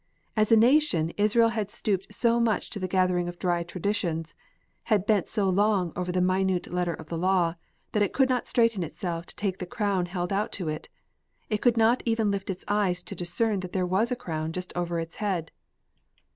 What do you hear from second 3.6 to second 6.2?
traditions, had bent so long over